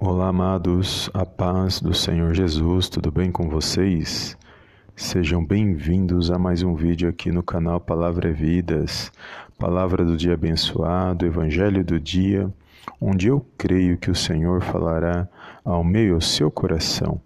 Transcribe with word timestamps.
Olá, 0.00 0.28
amados, 0.28 1.10
a 1.12 1.26
paz 1.26 1.80
do 1.80 1.92
Senhor 1.92 2.32
Jesus, 2.32 2.88
tudo 2.88 3.10
bem 3.10 3.32
com 3.32 3.48
vocês? 3.48 4.38
Sejam 4.94 5.44
bem-vindos 5.44 6.30
a 6.30 6.38
mais 6.38 6.62
um 6.62 6.76
vídeo 6.76 7.08
aqui 7.08 7.32
no 7.32 7.42
canal 7.42 7.80
Palavra 7.80 8.28
é 8.28 8.32
Vidas, 8.32 9.10
Palavra 9.58 10.04
do 10.04 10.16
Dia 10.16 10.34
Abençoado, 10.34 11.26
Evangelho 11.26 11.84
do 11.84 11.98
Dia, 11.98 12.48
onde 13.00 13.26
eu 13.26 13.44
creio 13.58 13.98
que 13.98 14.08
o 14.08 14.14
Senhor 14.14 14.62
falará 14.62 15.28
ao 15.64 15.82
meio 15.82 16.14
ao 16.14 16.20
seu 16.20 16.48
coração. 16.48 17.20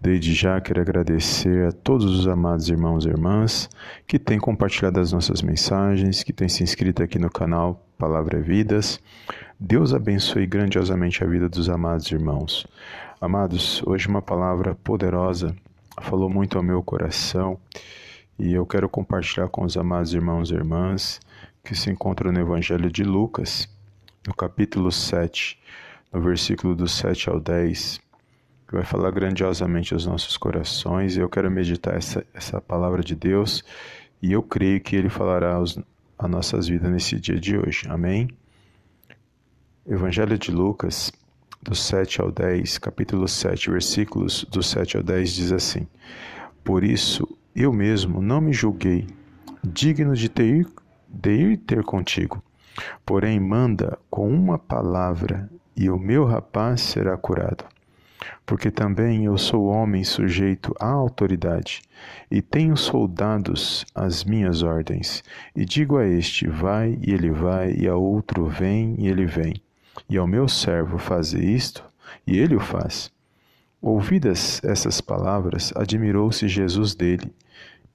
Desde 0.00 0.34
já 0.34 0.60
quero 0.60 0.80
agradecer 0.80 1.68
a 1.68 1.72
todos 1.72 2.04
os 2.04 2.26
amados 2.26 2.68
irmãos 2.68 3.04
e 3.04 3.08
irmãs 3.08 3.68
que 4.06 4.18
têm 4.18 4.38
compartilhado 4.38 5.00
as 5.00 5.12
nossas 5.12 5.42
mensagens, 5.42 6.22
que 6.22 6.32
têm 6.32 6.48
se 6.48 6.62
inscrito 6.62 7.02
aqui 7.02 7.18
no 7.18 7.30
canal 7.30 7.86
Palavra 7.98 8.38
é 8.38 8.42
Vidas. 8.42 8.98
Deus 9.60 9.94
abençoe 9.94 10.44
grandiosamente 10.44 11.22
a 11.22 11.26
vida 11.26 11.48
dos 11.48 11.68
amados 11.68 12.10
irmãos. 12.10 12.66
Amados, 13.20 13.80
hoje 13.86 14.08
uma 14.08 14.20
palavra 14.20 14.74
poderosa 14.74 15.54
falou 16.00 16.28
muito 16.28 16.58
ao 16.58 16.64
meu 16.64 16.82
coração 16.82 17.58
e 18.36 18.52
eu 18.52 18.66
quero 18.66 18.88
compartilhar 18.88 19.48
com 19.48 19.64
os 19.64 19.76
amados 19.76 20.12
irmãos 20.12 20.50
e 20.50 20.54
irmãs 20.54 21.20
que 21.64 21.76
se 21.76 21.90
encontram 21.90 22.32
no 22.32 22.40
Evangelho 22.40 22.90
de 22.90 23.04
Lucas, 23.04 23.68
no 24.26 24.34
capítulo 24.34 24.90
7, 24.90 25.56
no 26.12 26.20
versículo 26.20 26.74
do 26.74 26.88
7 26.88 27.30
ao 27.30 27.38
10, 27.38 28.00
que 28.72 28.76
vai 28.76 28.86
falar 28.86 29.10
grandiosamente 29.10 29.92
aos 29.92 30.06
nossos 30.06 30.38
corações 30.38 31.18
eu 31.18 31.28
quero 31.28 31.50
meditar 31.50 31.94
essa, 31.94 32.24
essa 32.32 32.58
palavra 32.58 33.02
de 33.02 33.14
Deus 33.14 33.62
e 34.22 34.32
eu 34.32 34.42
creio 34.42 34.80
que 34.80 34.96
Ele 34.96 35.10
falará 35.10 35.56
aos, 35.56 35.78
a 36.18 36.26
nossas 36.26 36.68
vidas 36.68 36.90
nesse 36.90 37.20
dia 37.20 37.38
de 37.38 37.58
hoje. 37.58 37.82
Amém? 37.90 38.30
Evangelho 39.86 40.38
de 40.38 40.50
Lucas, 40.50 41.12
do 41.60 41.74
7 41.74 42.22
ao 42.22 42.32
10, 42.32 42.78
capítulo 42.78 43.28
7, 43.28 43.70
versículos 43.70 44.44
do 44.44 44.62
7 44.62 44.96
ao 44.96 45.02
10 45.02 45.34
diz 45.34 45.52
assim: 45.52 45.86
Por 46.64 46.82
isso 46.82 47.28
eu 47.54 47.74
mesmo 47.74 48.22
não 48.22 48.40
me 48.40 48.54
julguei 48.54 49.06
digno 49.62 50.14
de, 50.14 50.30
ter, 50.30 50.66
de 51.06 51.30
ir 51.30 51.56
ter 51.58 51.82
contigo. 51.82 52.42
Porém, 53.04 53.38
manda 53.38 53.98
com 54.08 54.30
uma 54.30 54.58
palavra, 54.58 55.50
e 55.76 55.90
o 55.90 55.98
meu 55.98 56.24
rapaz 56.24 56.80
será 56.80 57.18
curado. 57.18 57.71
Porque 58.44 58.70
também 58.70 59.24
eu 59.24 59.36
sou 59.38 59.66
homem 59.66 60.04
sujeito 60.04 60.74
à 60.80 60.88
autoridade, 60.88 61.82
e 62.30 62.42
tenho 62.42 62.76
soldados 62.76 63.84
às 63.94 64.24
minhas 64.24 64.62
ordens. 64.62 65.22
E 65.54 65.64
digo 65.64 65.96
a 65.98 66.06
este: 66.06 66.48
vai, 66.48 66.98
e 67.00 67.12
ele 67.12 67.30
vai, 67.30 67.72
e 67.72 67.88
a 67.88 67.96
outro: 67.96 68.46
vem, 68.46 68.96
e 68.98 69.08
ele 69.08 69.26
vem 69.26 69.54
e 70.08 70.16
ao 70.16 70.26
meu 70.26 70.48
servo 70.48 70.98
fazer 70.98 71.42
isto, 71.42 71.84
e 72.26 72.38
ele 72.38 72.54
o 72.54 72.60
faz. 72.60 73.10
Ouvidas 73.80 74.62
essas 74.62 75.00
palavras, 75.00 75.72
admirou-se 75.74 76.46
Jesus 76.46 76.94
dele, 76.94 77.32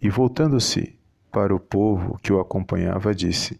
e 0.01 0.09
voltando-se 0.09 0.95
para 1.31 1.55
o 1.55 1.59
povo 1.59 2.19
que 2.21 2.33
o 2.33 2.39
acompanhava, 2.39 3.15
disse: 3.15 3.59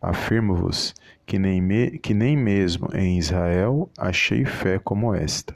Afirmo-vos 0.00 0.94
que 1.26 1.38
nem, 1.38 1.98
que 1.98 2.14
nem 2.14 2.36
mesmo 2.36 2.88
em 2.94 3.18
Israel 3.18 3.90
achei 3.98 4.44
fé 4.44 4.78
como 4.78 5.14
esta. 5.14 5.54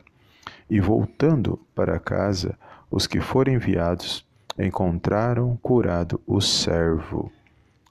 E 0.70 0.78
voltando 0.81 1.58
para 1.75 1.98
casa, 1.98 2.56
os 2.88 3.06
que 3.06 3.20
foram 3.20 3.53
enviados 3.53 4.25
encontraram 4.56 5.56
curado 5.56 6.20
o 6.25 6.41
servo. 6.41 7.32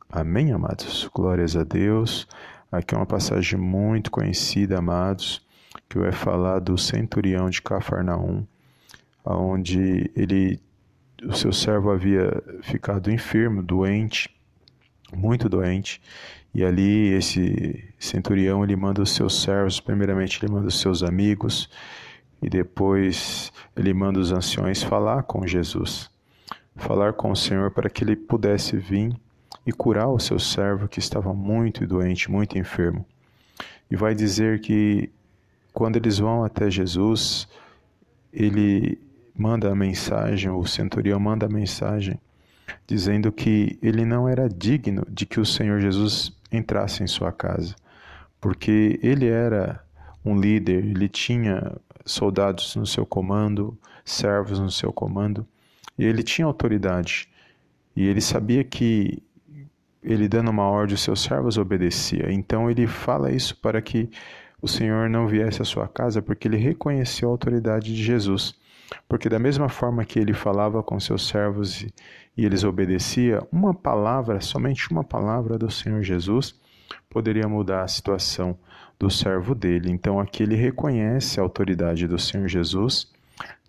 Amém, 0.10 0.54
amados? 0.54 1.10
Glórias 1.14 1.58
a 1.58 1.66
Deus. 1.66 2.26
Aqui 2.72 2.96
é 2.96 2.98
uma 2.98 3.06
passagem 3.06 3.60
muito 3.60 4.10
conhecida, 4.10 4.78
amados, 4.78 5.46
que 5.90 6.00
vai 6.00 6.14
falar 6.14 6.60
do 6.60 6.78
centurião 6.78 7.50
de 7.50 7.62
Cafarnaum, 7.62 8.46
onde 9.26 10.10
ele, 10.16 10.58
o 11.24 11.34
seu 11.34 11.52
servo 11.52 11.92
havia 11.92 12.42
ficado 12.62 13.12
enfermo, 13.12 13.62
doente, 13.62 14.30
muito 15.14 15.50
doente, 15.50 16.02
e 16.54 16.64
ali 16.64 17.10
esse 17.10 17.94
centurião 18.00 18.64
ele 18.64 18.76
manda 18.76 19.02
os 19.02 19.12
seus 19.12 19.42
servos, 19.42 19.82
primeiramente 19.82 20.40
ele 20.42 20.52
manda 20.52 20.68
os 20.68 20.80
seus 20.80 21.04
amigos, 21.04 21.70
e 22.42 22.50
depois 22.50 23.52
ele 23.76 23.94
manda 23.94 24.20
os 24.20 24.32
anciões 24.32 24.82
falar 24.82 25.24
com 25.24 25.46
Jesus, 25.46 26.10
falar 26.76 27.14
com 27.14 27.32
o 27.32 27.36
Senhor 27.36 27.72
para 27.72 27.90
que 27.90 28.04
ele 28.04 28.16
pudesse 28.16 28.78
vir 28.78 29.14
e 29.66 29.72
curar 29.72 30.08
o 30.08 30.20
seu 30.20 30.40
servo 30.40 30.88
que 30.88 31.00
estava 31.00 31.34
muito 31.34 31.86
doente, 31.86 32.32
muito 32.32 32.58
enfermo. 32.58 33.06
E 33.92 33.96
vai 33.96 34.16
dizer 34.16 34.62
que 34.62 35.12
quando 35.74 35.98
eles 35.98 36.18
vão 36.18 36.44
até 36.44 36.70
Jesus, 36.70 37.48
ele 38.32 39.00
manda 39.36 39.72
a 39.72 39.76
mensagem, 39.76 40.50
o 40.50 40.66
centurião 40.66 41.20
manda 41.20 41.46
a 41.46 41.50
mensagem, 41.50 42.20
dizendo 42.88 43.32
que 43.32 43.78
ele 43.82 44.06
não 44.06 44.28
era 44.28 44.50
digno 44.50 45.06
de 45.10 45.26
que 45.26 45.40
o 45.40 45.46
Senhor 45.46 45.80
Jesus 45.80 46.36
entrasse 46.52 47.04
em 47.04 47.08
sua 47.08 47.32
casa, 47.32 47.76
porque 48.40 49.00
ele 49.02 49.28
era 49.28 49.84
um 50.26 50.40
líder, 50.40 50.86
ele 50.86 51.08
tinha 51.08 51.78
soldados 52.10 52.76
no 52.76 52.86
seu 52.86 53.06
comando, 53.06 53.78
servos 54.04 54.60
no 54.60 54.72
seu 54.72 54.92
comando, 54.92 55.46
e 55.98 56.04
ele 56.06 56.24
tinha 56.24 56.46
autoridade. 56.46 57.30
E 57.96 58.08
ele 58.08 58.22
sabia 58.22 58.64
que 58.64 59.22
ele 60.02 60.28
dando 60.28 60.50
uma 60.50 60.64
ordem, 60.64 60.96
os 60.96 61.02
seus 61.02 61.22
servos 61.22 61.58
obedecia. 61.58 62.32
Então 62.32 62.70
ele 62.70 62.88
fala 62.88 63.32
isso 63.32 63.56
para 63.58 63.82
que 63.82 64.10
o 64.62 64.68
Senhor 64.68 65.10
não 65.10 65.28
viesse 65.28 65.62
à 65.62 65.66
sua 65.66 65.88
casa, 65.88 66.22
porque 66.22 66.48
ele 66.48 66.58
reconheceu 66.58 67.30
a 67.30 67.32
autoridade 67.32 67.94
de 67.94 68.04
Jesus. 68.04 68.56
Porque 69.08 69.30
da 69.30 69.38
mesma 69.38 69.70
forma 69.70 70.04
que 70.04 70.18
ele 70.18 70.34
falava 70.34 70.82
com 70.82 71.00
seus 71.00 71.28
servos 71.28 71.82
e, 71.82 71.94
e 72.36 72.46
eles 72.46 72.64
obedeciam, 72.64 73.48
uma 73.52 73.74
palavra, 73.74 74.42
somente 74.42 74.90
uma 74.90 75.04
palavra 75.04 75.58
do 75.58 75.70
Senhor 75.70 76.02
Jesus, 76.02 76.56
poderia 77.10 77.48
mudar 77.48 77.84
a 77.84 77.88
situação 77.88 78.58
do 79.00 79.10
servo 79.10 79.56
dele. 79.56 79.90
Então 79.90 80.20
aqui 80.20 80.44
ele 80.44 80.56
reconhece 80.56 81.40
a 81.40 81.44
autoridade 81.44 82.06
do 82.06 82.20
Senhor 82.20 82.48
Jesus 82.48 83.10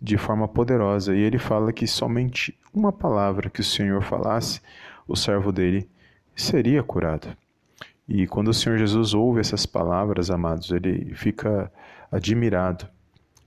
de 0.01 0.17
forma 0.17 0.47
poderosa 0.47 1.15
e 1.15 1.19
ele 1.21 1.39
fala 1.39 1.71
que 1.71 1.87
somente 1.87 2.57
uma 2.73 2.91
palavra 2.91 3.49
que 3.49 3.61
o 3.61 3.63
Senhor 3.63 4.01
falasse, 4.03 4.59
o 5.07 5.15
servo 5.15 5.51
dele 5.51 5.89
seria 6.35 6.83
curado. 6.83 7.29
E 8.07 8.27
quando 8.27 8.49
o 8.49 8.53
Senhor 8.53 8.77
Jesus 8.77 9.13
ouve 9.13 9.39
essas 9.39 9.65
palavras, 9.65 10.29
amados, 10.29 10.71
ele 10.71 11.13
fica 11.15 11.71
admirado. 12.11 12.85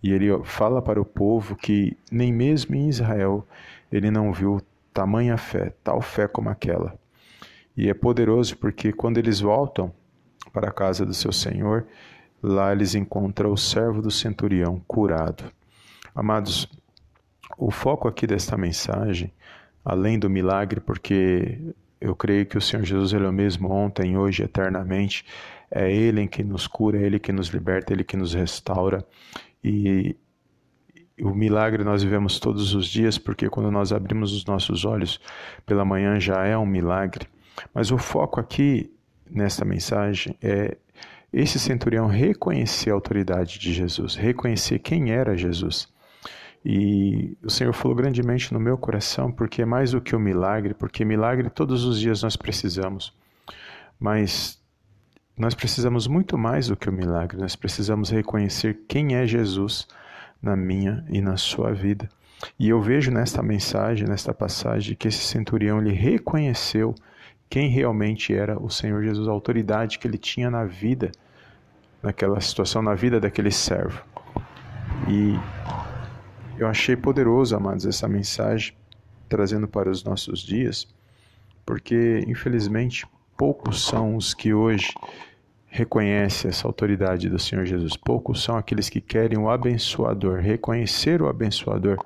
E 0.03 0.11
ele 0.13 0.27
fala 0.45 0.81
para 0.81 1.01
o 1.01 1.05
povo 1.05 1.55
que 1.55 1.97
nem 2.11 2.33
mesmo 2.33 2.75
em 2.75 2.89
Israel 2.89 3.47
ele 3.93 4.11
não 4.11 4.33
viu 4.33 4.63
tamanha 4.93 5.37
fé, 5.37 5.75
tal 5.83 6.01
fé 6.01 6.27
como 6.27 6.49
aquela. 6.49 6.99
E 7.77 7.89
é 7.91 7.95
poderoso 7.95 8.57
porque 8.57 8.93
quando 8.93 9.19
eles 9.19 9.41
voltam 9.41 9.93
para 10.55 10.69
a 10.69 10.73
casa 10.73 11.05
do 11.05 11.13
seu 11.13 11.33
Senhor, 11.33 11.87
lá 12.43 12.73
eles 12.73 12.95
encontram 12.95 13.53
o 13.53 13.59
servo 13.59 14.01
do 14.01 14.11
centurião 14.11 14.81
curado. 14.87 15.45
Amados, 16.15 16.67
o 17.59 17.71
foco 17.71 18.09
aqui 18.09 18.27
desta 18.27 18.57
mensagem, 18.57 19.33
além 19.85 20.19
do 20.19 20.31
milagre, 20.31 20.81
porque 20.81 21.59
eu 22.01 22.15
creio 22.15 22.47
que 22.47 22.57
o 22.57 22.61
Senhor 22.61 22.85
Jesus 22.85 23.13
ele 23.13 23.27
é 23.27 23.29
o 23.29 23.33
mesmo 23.33 23.71
ontem, 23.71 24.17
hoje, 24.17 24.43
eternamente. 24.43 25.27
É 25.71 25.91
Ele 25.91 26.21
em 26.21 26.29
que 26.29 26.45
nos 26.45 26.69
cura, 26.69 26.99
é 26.99 27.03
Ele 27.03 27.19
que 27.19 27.33
nos 27.33 27.49
liberta, 27.49 27.93
é 27.93 27.97
Ele 27.97 28.05
que 28.05 28.17
nos 28.17 28.33
restaura. 28.33 29.05
E, 29.63 30.17
o 31.21 31.31
milagre 31.31 31.85
nós 31.85 32.03
vivemos 32.03 32.41
todos 32.41 32.75
os 32.75 32.87
dias, 32.87 33.19
porque 33.19 33.49
quando 33.49 33.71
nós 33.71 33.93
abrimos 33.93 34.33
os 34.33 34.45
nossos 34.45 34.85
olhos 34.85 35.21
pela 35.65 35.85
manhã 35.85 36.19
já 36.19 36.45
é 36.45 36.57
um 36.57 36.67
milagre. 36.67 37.27
Mas 37.73 37.91
o 37.91 37.99
foco 37.99 38.41
aqui 38.41 38.93
nesta 39.35 39.65
mensagem 39.65 40.37
é 40.43 40.77
esse 41.33 41.59
centurião 41.59 42.07
reconhecer 42.07 42.91
a 42.91 42.95
autoridade 42.95 43.59
de 43.59 43.73
Jesus, 43.73 44.15
reconhecer 44.15 44.79
quem 44.79 45.11
era 45.11 45.37
Jesus. 45.37 45.89
E 46.65 47.37
o 47.43 47.51
Senhor 47.51 47.73
falou 47.75 47.97
grandemente 47.97 48.55
no 48.55 48.61
meu 48.61 48.79
coração, 48.79 49.31
porque 49.31 49.63
é 49.63 49.67
mais 49.67 49.91
do 49.91 50.01
que 50.01 50.15
um 50.15 50.21
milagre, 50.21 50.73
porque 50.73 51.05
milagre 51.05 51.51
todos 51.51 51.85
os 51.85 51.99
dias 51.99 52.23
nós 52.23 52.37
precisamos. 52.37 53.13
Mas 53.99 54.59
nós 55.37 55.55
precisamos 55.55 56.07
muito 56.07 56.39
mais 56.39 56.69
do 56.69 56.77
que 56.77 56.89
um 56.89 56.93
milagre, 56.93 57.37
nós 57.37 57.57
precisamos 57.57 58.11
reconhecer 58.11 58.79
quem 58.89 59.17
é 59.17 59.27
Jesus 59.27 59.89
na 60.41 60.57
minha 60.57 61.05
e 61.11 61.21
na 61.21 61.37
sua 61.37 61.73
vida. 61.73 62.09
E 62.59 62.69
eu 62.69 62.81
vejo 62.81 63.11
nesta 63.11 63.43
mensagem, 63.43 64.07
nesta 64.07 64.33
passagem, 64.33 64.95
que 64.95 65.09
esse 65.09 65.25
centurião 65.25 65.81
ele 65.81 65.93
reconheceu 65.93 66.95
quem 67.49 67.69
realmente 67.69 68.35
era 68.35 68.59
o 68.59 68.69
Senhor 68.69 69.03
Jesus, 69.03 69.29
a 69.29 69.31
autoridade 69.31 69.99
que 69.99 70.07
ele 70.07 70.19
tinha 70.19 70.51
na 70.51 70.65
vida, 70.65 71.13
naquela 72.03 72.41
situação, 72.41 72.83
na 72.83 72.95
vida 72.95 73.21
daquele 73.21 73.51
servo. 73.51 74.03
E 75.09 75.39
eu 76.59 76.67
achei 76.67 76.97
poderoso, 76.97 77.57
amados, 77.57 77.87
essa 77.87 78.09
mensagem, 78.09 78.75
trazendo 79.29 79.69
para 79.69 79.91
os 79.91 80.05
nossos 80.05 80.41
dias, 80.41 80.87
porque 81.65 82.25
infelizmente 82.27 83.07
poucos 83.37 83.85
são 83.85 84.17
os 84.17 84.35
que 84.35 84.53
hoje 84.53 84.93
reconhecem 85.67 86.49
essa 86.49 86.69
autoridade 86.69 87.29
do 87.29 87.39
Senhor 87.39 87.65
Jesus. 87.67 87.97
Poucos 87.97 88.43
são 88.43 88.57
aqueles 88.57 88.89
que 88.89 89.01
querem 89.01 89.39
o 89.39 89.49
abençoador, 89.49 90.39
reconhecer 90.39 91.21
o 91.21 91.29
abençoador, 91.29 91.99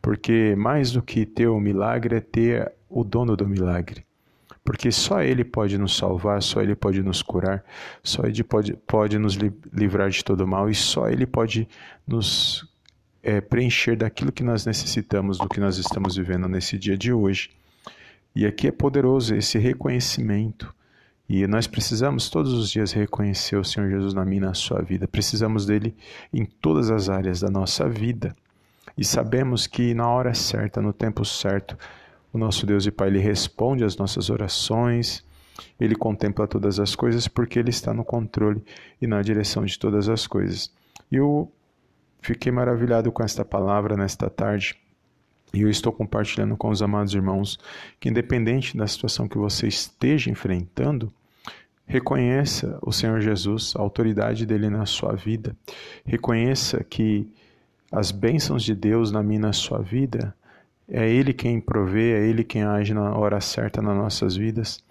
porque 0.00 0.54
mais 0.56 0.92
do 0.92 1.02
que 1.02 1.26
ter 1.26 1.48
o 1.48 1.60
milagre 1.60 2.16
é 2.16 2.20
ter 2.20 2.72
o 2.88 3.04
dono 3.04 3.36
do 3.36 3.46
milagre 3.46 4.04
porque 4.64 4.90
só 4.90 5.22
Ele 5.22 5.44
pode 5.44 5.76
nos 5.76 5.96
salvar, 5.96 6.42
só 6.42 6.62
Ele 6.62 6.74
pode 6.74 7.02
nos 7.02 7.20
curar, 7.20 7.62
só 8.02 8.24
Ele 8.24 8.42
pode, 8.42 8.72
pode 8.86 9.18
nos 9.18 9.34
livrar 9.72 10.08
de 10.08 10.24
todo 10.24 10.46
mal 10.46 10.70
e 10.70 10.74
só 10.74 11.08
Ele 11.08 11.26
pode 11.26 11.68
nos 12.06 12.66
é, 13.22 13.40
preencher 13.40 13.94
daquilo 13.94 14.32
que 14.32 14.42
nós 14.42 14.64
necessitamos, 14.64 15.38
do 15.38 15.48
que 15.48 15.60
nós 15.60 15.76
estamos 15.76 16.16
vivendo 16.16 16.48
nesse 16.48 16.78
dia 16.78 16.96
de 16.96 17.12
hoje. 17.12 17.50
E 18.34 18.46
aqui 18.46 18.66
é 18.66 18.72
poderoso 18.72 19.34
esse 19.34 19.58
reconhecimento. 19.58 20.74
E 21.28 21.46
nós 21.46 21.66
precisamos 21.66 22.28
todos 22.28 22.52
os 22.52 22.70
dias 22.70 22.92
reconhecer 22.92 23.56
o 23.56 23.64
Senhor 23.64 23.88
Jesus 23.88 24.12
na 24.12 24.24
minha 24.24 24.42
e 24.42 24.44
na 24.44 24.54
sua 24.54 24.82
vida. 24.82 25.06
Precisamos 25.06 25.64
dele 25.64 25.96
em 26.32 26.44
todas 26.44 26.90
as 26.90 27.08
áreas 27.08 27.40
da 27.40 27.48
nossa 27.48 27.88
vida. 27.88 28.36
E 28.96 29.04
sabemos 29.04 29.66
que 29.66 29.94
na 29.94 30.08
hora 30.08 30.34
certa, 30.34 30.82
no 30.82 30.92
tempo 30.92 31.24
certo, 31.24 31.78
o 32.34 32.38
nosso 32.38 32.66
Deus 32.66 32.84
e 32.84 32.90
Pai, 32.90 33.06
Ele 33.08 33.20
responde 33.20 33.84
às 33.84 33.96
nossas 33.96 34.28
orações, 34.28 35.24
Ele 35.78 35.94
contempla 35.94 36.48
todas 36.48 36.80
as 36.80 36.96
coisas 36.96 37.28
porque 37.28 37.60
Ele 37.60 37.70
está 37.70 37.94
no 37.94 38.04
controle 38.04 38.60
e 39.00 39.06
na 39.06 39.22
direção 39.22 39.64
de 39.64 39.78
todas 39.78 40.08
as 40.08 40.26
coisas. 40.26 40.74
E 41.12 41.14
eu 41.14 41.48
fiquei 42.20 42.50
maravilhado 42.50 43.12
com 43.12 43.22
esta 43.22 43.44
palavra 43.44 43.96
nesta 43.96 44.28
tarde. 44.28 44.76
E 45.52 45.62
eu 45.62 45.70
estou 45.70 45.92
compartilhando 45.92 46.56
com 46.56 46.70
os 46.70 46.82
amados 46.82 47.14
irmãos 47.14 47.56
que, 48.00 48.08
independente 48.08 48.76
da 48.76 48.88
situação 48.88 49.28
que 49.28 49.38
você 49.38 49.68
esteja 49.68 50.28
enfrentando, 50.28 51.12
reconheça 51.86 52.80
o 52.82 52.90
Senhor 52.90 53.20
Jesus, 53.20 53.74
a 53.76 53.80
autoridade 53.80 54.44
dele 54.44 54.68
na 54.68 54.86
sua 54.86 55.14
vida. 55.14 55.56
Reconheça 56.04 56.82
que 56.82 57.30
as 57.92 58.10
bênçãos 58.10 58.64
de 58.64 58.74
Deus 58.74 59.12
na 59.12 59.22
minha 59.22 59.38
na 59.38 59.52
sua 59.52 59.78
vida 59.78 60.34
é 60.88 61.08
Ele 61.08 61.32
quem 61.32 61.60
provê, 61.60 62.12
é 62.12 62.26
Ele 62.26 62.44
quem 62.44 62.62
age 62.62 62.92
na 62.92 63.16
hora 63.16 63.40
certa 63.40 63.80
nas 63.80 63.96
nossas 63.96 64.36
vidas. 64.36 64.82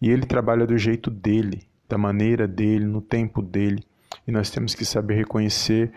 E 0.00 0.10
Ele 0.10 0.26
trabalha 0.26 0.66
do 0.66 0.76
jeito 0.76 1.10
dele, 1.10 1.66
da 1.88 1.98
maneira 1.98 2.46
dele, 2.46 2.84
no 2.84 3.00
tempo 3.00 3.42
dele. 3.42 3.84
E 4.26 4.32
nós 4.32 4.50
temos 4.50 4.74
que 4.74 4.84
saber 4.84 5.14
reconhecer 5.14 5.92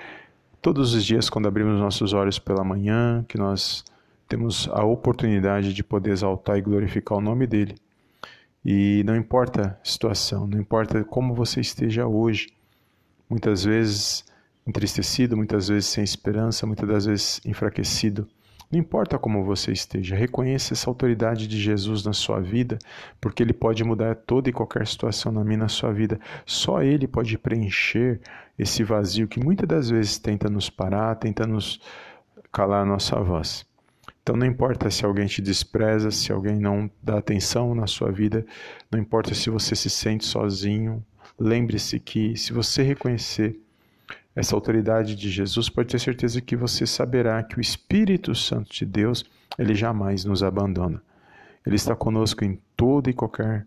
todos 0.61 0.93
os 0.93 1.05
dias, 1.05 1.29
quando 1.29 1.47
abrimos 1.47 1.79
nossos 1.79 2.13
olhos 2.13 2.39
pela 2.39 2.63
manhã, 2.63 3.23
que 3.27 3.37
nós 3.37 3.83
temos 4.27 4.67
a 4.71 4.83
oportunidade 4.83 5.73
de 5.73 5.83
poder 5.83 6.11
exaltar 6.11 6.57
e 6.57 6.61
glorificar 6.61 7.17
o 7.17 7.21
nome 7.21 7.45
dele. 7.45 7.75
E 8.63 9.03
não 9.05 9.15
importa 9.15 9.79
a 9.79 9.85
situação, 9.87 10.47
não 10.47 10.59
importa 10.59 11.03
como 11.03 11.35
você 11.35 11.61
esteja 11.61 12.07
hoje, 12.07 12.47
muitas 13.29 13.63
vezes 13.63 14.25
entristecido, 14.65 15.37
muitas 15.37 15.67
vezes 15.67 15.85
sem 15.85 16.03
esperança, 16.03 16.65
muitas 16.65 16.89
das 16.89 17.05
vezes 17.05 17.41
enfraquecido. 17.45 18.27
Não 18.71 18.79
importa 18.79 19.17
como 19.17 19.43
você 19.43 19.71
esteja, 19.71 20.15
reconheça 20.15 20.73
essa 20.73 20.89
autoridade 20.89 21.47
de 21.47 21.59
Jesus 21.59 22.03
na 22.03 22.13
sua 22.13 22.39
vida, 22.39 22.77
porque 23.21 23.43
Ele 23.43 23.53
pode 23.53 23.83
mudar 23.83 24.15
toda 24.15 24.49
e 24.49 24.53
qualquer 24.53 24.87
situação 24.87 25.31
na 25.31 25.43
minha 25.43 25.59
na 25.59 25.67
sua 25.67 25.93
vida. 25.93 26.19
Só 26.45 26.81
Ele 26.81 27.07
pode 27.07 27.37
preencher 27.37 28.19
esse 28.57 28.83
vazio 28.83 29.27
que 29.27 29.39
muitas 29.39 29.67
das 29.67 29.89
vezes 29.89 30.17
tenta 30.17 30.49
nos 30.49 30.69
parar, 30.69 31.15
tenta 31.15 31.45
nos 31.45 31.79
calar 32.51 32.83
a 32.83 32.85
nossa 32.85 33.19
voz. 33.21 33.65
Então 34.23 34.35
não 34.35 34.47
importa 34.47 34.89
se 34.89 35.05
alguém 35.05 35.27
te 35.27 35.41
despreza, 35.41 36.09
se 36.09 36.31
alguém 36.31 36.57
não 36.59 36.89
dá 37.03 37.19
atenção 37.19 37.75
na 37.75 37.85
sua 37.85 38.11
vida, 38.11 38.43
não 38.91 38.99
importa 38.99 39.35
se 39.35 39.51
você 39.51 39.75
se 39.75 39.87
sente 39.87 40.25
sozinho, 40.25 41.05
lembre-se 41.39 41.99
que 41.99 42.35
se 42.35 42.51
você 42.51 42.81
reconhecer 42.81 43.59
essa 44.35 44.53
autoridade 44.53 45.15
de 45.15 45.29
Jesus, 45.29 45.69
pode 45.69 45.89
ter 45.89 45.99
certeza 45.99 46.41
que 46.41 46.55
você 46.55 46.85
saberá 46.85 47.41
que 47.41 47.57
o 47.57 47.61
Espírito 47.61 48.35
Santo 48.35 48.73
de 48.73 48.85
Deus, 48.85 49.23
ele 49.57 49.73
jamais 49.73 50.25
nos 50.25 50.43
abandona. 50.43 51.01
Ele 51.65 51.75
está 51.75 51.95
conosco 51.95 52.43
em 52.43 52.59
toda 52.75 53.09
e 53.09 53.13
qualquer 53.13 53.65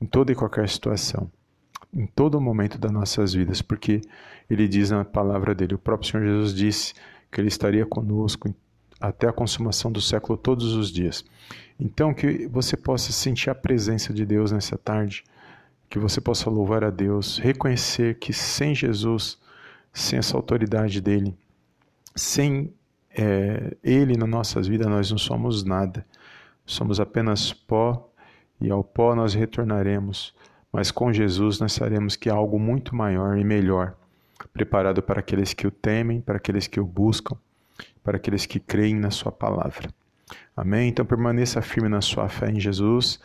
em 0.00 0.06
toda 0.06 0.32
e 0.32 0.34
qualquer 0.34 0.68
situação, 0.68 1.30
em 1.92 2.06
todo 2.06 2.40
momento 2.40 2.76
das 2.76 2.90
nossas 2.90 3.32
vidas, 3.32 3.62
porque 3.62 4.02
ele 4.50 4.68
diz 4.68 4.90
na 4.90 5.04
palavra 5.04 5.54
dele, 5.54 5.74
o 5.74 5.78
próprio 5.78 6.10
Senhor 6.10 6.26
Jesus 6.26 6.52
disse 6.54 6.94
que 7.30 7.40
ele 7.40 7.48
estaria 7.48 7.86
conosco 7.86 8.54
até 9.00 9.28
a 9.28 9.32
consumação 9.32 9.90
do 9.90 10.00
século 10.00 10.36
todos 10.36 10.74
os 10.74 10.90
dias. 10.90 11.24
Então 11.78 12.12
que 12.12 12.46
você 12.48 12.76
possa 12.76 13.12
sentir 13.12 13.50
a 13.50 13.54
presença 13.54 14.12
de 14.12 14.26
Deus 14.26 14.52
nessa 14.52 14.76
tarde, 14.76 15.24
que 15.88 15.98
você 15.98 16.20
possa 16.20 16.50
louvar 16.50 16.84
a 16.84 16.90
Deus, 16.90 17.38
reconhecer 17.38 18.18
que 18.18 18.32
sem 18.32 18.74
Jesus 18.74 19.38
sem 19.94 20.18
essa 20.18 20.36
autoridade 20.36 21.00
dele, 21.00 21.34
sem 22.14 22.74
é, 23.16 23.76
ele 23.82 24.16
nas 24.16 24.28
nossas 24.28 24.66
vidas, 24.66 24.88
nós 24.88 25.10
não 25.10 25.16
somos 25.16 25.64
nada. 25.64 26.04
Somos 26.66 26.98
apenas 26.98 27.52
pó 27.52 28.10
e 28.60 28.70
ao 28.70 28.82
pó 28.82 29.14
nós 29.14 29.34
retornaremos. 29.34 30.34
Mas 30.72 30.90
com 30.90 31.12
Jesus 31.12 31.60
nós 31.60 31.72
sabemos 31.72 32.16
que 32.16 32.28
há 32.28 32.34
algo 32.34 32.58
muito 32.58 32.94
maior 32.94 33.38
e 33.38 33.44
melhor 33.44 33.94
preparado 34.52 35.00
para 35.00 35.20
aqueles 35.20 35.54
que 35.54 35.66
o 35.66 35.70
temem, 35.70 36.20
para 36.20 36.36
aqueles 36.36 36.66
que 36.66 36.80
o 36.80 36.84
buscam, 36.84 37.36
para 38.02 38.16
aqueles 38.16 38.46
que 38.46 38.58
creem 38.58 38.96
na 38.96 39.10
Sua 39.10 39.30
palavra. 39.30 39.88
Amém? 40.56 40.88
Então 40.88 41.04
permaneça 41.04 41.62
firme 41.62 41.88
na 41.88 42.00
sua 42.00 42.28
fé 42.28 42.50
em 42.50 42.60
Jesus, 42.60 43.20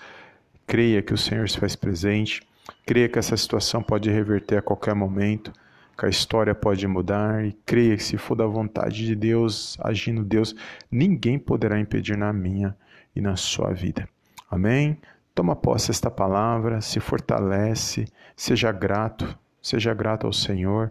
creia 0.68 1.02
que 1.02 1.14
o 1.14 1.18
Senhor 1.18 1.48
se 1.50 1.60
faz 1.60 1.76
presente, 1.76 2.42
creia 2.86 3.08
que 3.08 3.18
essa 3.18 3.38
situação 3.38 3.82
pode 3.82 4.10
reverter 4.10 4.58
a 4.58 4.62
qualquer 4.62 4.94
momento 4.96 5.52
que 6.00 6.06
a 6.06 6.10
história 6.10 6.56
pode 6.56 6.88
mudar 6.88 7.44
e 7.46 7.52
creia 7.66 7.98
que 7.98 8.04
se 8.04 8.18
for 8.18 8.34
da 8.34 8.46
vontade 8.46 9.06
de 9.06 9.14
Deus, 9.14 9.78
agindo 9.82 10.24
Deus, 10.24 10.56
ninguém 10.90 11.38
poderá 11.38 11.78
impedir 11.78 12.18
na 12.18 12.32
minha 12.32 12.74
e 13.14 13.20
na 13.20 13.36
sua 13.36 13.74
vida. 13.74 14.08
Amém? 14.50 14.98
Toma 15.36 15.58
posse 15.58 15.90
desta 15.90 16.10
palavra, 16.10 16.80
se 16.80 17.02
fortalece, 17.02 18.08
seja 18.34 18.72
grato, 18.72 19.38
seja 19.62 19.94
grato 19.94 20.26
ao 20.26 20.32
Senhor, 20.32 20.90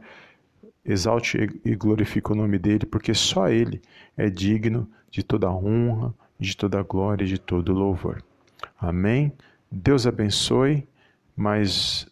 exalte 0.85 1.59
e 1.65 1.75
glorifique 1.75 2.31
o 2.31 2.35
nome 2.35 2.59
dele, 2.59 2.85
porque 2.85 3.15
só 3.15 3.49
ele 3.49 3.81
é 4.15 4.29
digno 4.29 4.87
de 5.11 5.23
toda 5.23 5.51
honra, 5.51 6.15
de 6.39 6.55
toda 6.55 6.83
glória 6.83 7.25
e 7.25 7.29
de 7.29 7.39
todo 7.39 7.73
louvor. 7.73 8.23
Amém? 8.79 9.33
Deus 9.73 10.07
abençoe, 10.07 10.87
mas 11.35 12.07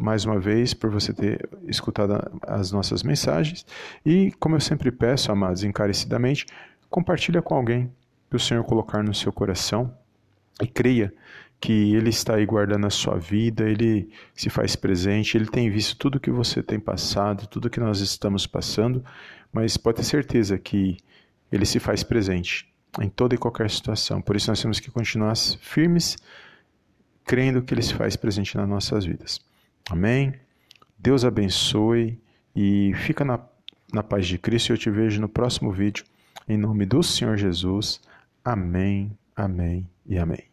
mais 0.00 0.24
uma 0.24 0.38
vez 0.38 0.74
por 0.74 0.90
você 0.90 1.12
ter 1.12 1.48
escutado 1.66 2.14
as 2.42 2.70
nossas 2.72 3.02
mensagens 3.02 3.64
e, 4.04 4.32
como 4.38 4.56
eu 4.56 4.60
sempre 4.60 4.90
peço, 4.90 5.30
amados, 5.32 5.64
encarecidamente, 5.64 6.46
compartilha 6.88 7.42
com 7.42 7.54
alguém 7.54 7.92
que 8.30 8.36
o 8.36 8.40
Senhor 8.40 8.64
colocar 8.64 9.02
no 9.02 9.14
seu 9.14 9.32
coração 9.32 9.92
e 10.60 10.66
creia 10.66 11.12
que 11.60 11.94
Ele 11.94 12.10
está 12.10 12.36
aí 12.36 12.46
guardando 12.46 12.86
a 12.86 12.90
sua 12.90 13.18
vida, 13.18 13.68
Ele 13.68 14.10
se 14.34 14.48
faz 14.48 14.76
presente, 14.76 15.36
Ele 15.36 15.46
tem 15.46 15.70
visto 15.70 15.96
tudo 15.96 16.20
que 16.20 16.30
você 16.30 16.62
tem 16.62 16.78
passado, 16.78 17.46
tudo 17.46 17.70
que 17.70 17.80
nós 17.80 18.00
estamos 18.00 18.46
passando, 18.46 19.04
mas 19.52 19.76
pode 19.76 19.96
ter 19.98 20.04
certeza 20.04 20.58
que 20.58 20.98
Ele 21.50 21.66
se 21.66 21.80
faz 21.80 22.02
presente 22.02 22.72
em 23.00 23.08
toda 23.08 23.34
e 23.34 23.38
qualquer 23.38 23.70
situação. 23.70 24.22
Por 24.22 24.36
isso 24.36 24.50
nós 24.50 24.60
temos 24.60 24.80
que 24.80 24.90
continuar 24.90 25.36
firmes, 25.36 26.16
crendo 27.24 27.62
que 27.62 27.74
Ele 27.74 27.82
se 27.82 27.94
faz 27.94 28.16
presente 28.16 28.56
nas 28.56 28.68
nossas 28.68 29.04
vidas. 29.04 29.47
Amém? 29.90 30.34
Deus 30.98 31.24
abençoe 31.24 32.20
e 32.54 32.92
fica 32.94 33.24
na 33.24 33.38
na 33.92 34.02
paz 34.02 34.26
de 34.26 34.38
Cristo 34.38 34.72
eu 34.72 34.78
te 34.78 34.90
vejo 34.90 35.20
no 35.20 35.28
próximo 35.28 35.72
vídeo. 35.72 36.04
Em 36.48 36.56
nome 36.56 36.84
do 36.84 37.02
Senhor 37.02 37.36
Jesus. 37.36 38.00
Amém, 38.44 39.16
amém 39.34 39.88
e 40.06 40.18
amém. 40.18 40.44